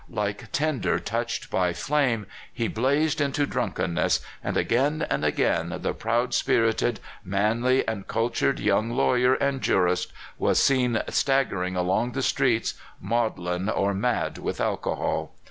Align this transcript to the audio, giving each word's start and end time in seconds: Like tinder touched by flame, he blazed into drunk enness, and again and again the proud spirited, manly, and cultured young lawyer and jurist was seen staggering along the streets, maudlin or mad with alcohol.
Like 0.09 0.51
tinder 0.51 0.97
touched 0.97 1.51
by 1.51 1.73
flame, 1.73 2.25
he 2.51 2.67
blazed 2.67 3.21
into 3.21 3.45
drunk 3.45 3.75
enness, 3.75 4.19
and 4.43 4.57
again 4.57 5.05
and 5.11 5.23
again 5.23 5.77
the 5.81 5.93
proud 5.93 6.33
spirited, 6.33 6.99
manly, 7.23 7.87
and 7.87 8.07
cultured 8.07 8.59
young 8.59 8.89
lawyer 8.89 9.35
and 9.35 9.61
jurist 9.61 10.11
was 10.39 10.59
seen 10.59 11.03
staggering 11.07 11.75
along 11.75 12.13
the 12.13 12.23
streets, 12.23 12.73
maudlin 12.99 13.69
or 13.69 13.93
mad 13.93 14.39
with 14.39 14.59
alcohol. 14.59 15.35